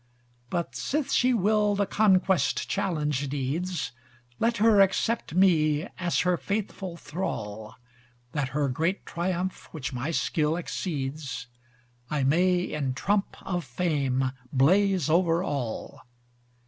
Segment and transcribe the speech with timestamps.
[0.49, 3.91] But sith she will the conquest challenge needs,
[4.39, 7.75] Let her accept me as her faithful thrall,
[8.31, 11.45] That her great triumph which my skill exceeds,
[12.09, 16.01] I may in trump of fame blaze over all.